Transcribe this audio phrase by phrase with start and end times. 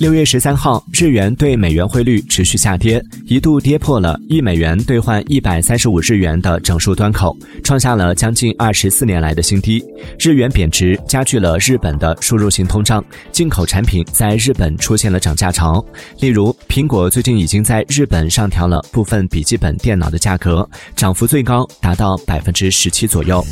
[0.00, 9.82] 六月十三号，日元对美元汇率持续下跌，一度跌破了一美元兑换一百三十五日元的整数端口，创下了将近二十四年来的新低。
[10.18, 15.84] 日元贬值加剧了日本的输入性通胀，进口产品在日本出现了涨价潮。
[16.20, 23.44] 例如，苹果最近已经在日本上调了部分笔记本电脑的价格，涨幅最高达到百分之十七左右。